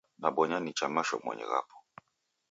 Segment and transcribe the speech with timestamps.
[0.21, 1.75] Nabonya nicha mashomonyi ghapo.